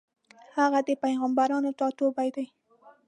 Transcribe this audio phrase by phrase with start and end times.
[0.57, 2.45] هغه د پېغمبرانو ټاټوبی دی.